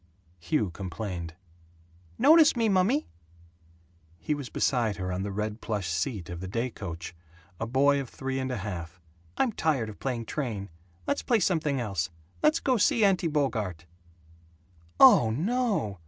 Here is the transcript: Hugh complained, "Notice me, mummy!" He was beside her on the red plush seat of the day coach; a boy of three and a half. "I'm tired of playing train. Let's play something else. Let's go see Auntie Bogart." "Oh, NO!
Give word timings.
Hugh 0.39 0.71
complained, 0.71 1.35
"Notice 2.17 2.55
me, 2.55 2.67
mummy!" 2.69 3.07
He 4.17 4.33
was 4.33 4.49
beside 4.49 4.95
her 4.95 5.11
on 5.11 5.21
the 5.21 5.31
red 5.31 5.61
plush 5.61 5.89
seat 5.89 6.27
of 6.27 6.39
the 6.39 6.47
day 6.47 6.71
coach; 6.71 7.13
a 7.59 7.67
boy 7.67 8.01
of 8.01 8.09
three 8.09 8.39
and 8.39 8.49
a 8.49 8.57
half. 8.57 8.99
"I'm 9.37 9.51
tired 9.51 9.89
of 9.89 9.99
playing 9.99 10.25
train. 10.25 10.71
Let's 11.05 11.21
play 11.21 11.39
something 11.39 11.79
else. 11.79 12.09
Let's 12.41 12.59
go 12.59 12.77
see 12.77 13.05
Auntie 13.05 13.27
Bogart." 13.27 13.85
"Oh, 14.99 15.29
NO! 15.29 15.99